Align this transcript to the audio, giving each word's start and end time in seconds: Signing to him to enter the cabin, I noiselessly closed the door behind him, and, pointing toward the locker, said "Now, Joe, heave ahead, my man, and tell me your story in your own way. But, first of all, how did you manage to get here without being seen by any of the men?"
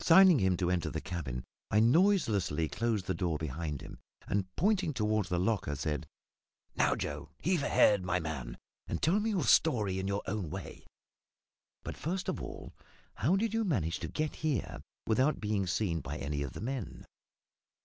Signing 0.00 0.38
to 0.38 0.44
him 0.44 0.56
to 0.56 0.70
enter 0.72 0.90
the 0.90 1.00
cabin, 1.00 1.44
I 1.70 1.78
noiselessly 1.78 2.68
closed 2.68 3.06
the 3.06 3.14
door 3.14 3.38
behind 3.38 3.80
him, 3.80 4.00
and, 4.26 4.44
pointing 4.56 4.92
toward 4.92 5.26
the 5.26 5.38
locker, 5.38 5.76
said 5.76 6.08
"Now, 6.74 6.96
Joe, 6.96 7.30
heave 7.40 7.62
ahead, 7.62 8.02
my 8.04 8.18
man, 8.18 8.58
and 8.88 9.00
tell 9.00 9.20
me 9.20 9.30
your 9.30 9.44
story 9.44 10.00
in 10.00 10.08
your 10.08 10.22
own 10.26 10.50
way. 10.50 10.84
But, 11.84 11.96
first 11.96 12.28
of 12.28 12.42
all, 12.42 12.74
how 13.14 13.36
did 13.36 13.54
you 13.54 13.62
manage 13.62 14.00
to 14.00 14.08
get 14.08 14.34
here 14.34 14.80
without 15.06 15.38
being 15.38 15.64
seen 15.68 16.00
by 16.00 16.18
any 16.18 16.42
of 16.42 16.54
the 16.54 16.60
men?" 16.60 17.06